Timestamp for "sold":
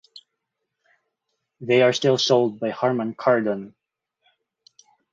2.17-2.59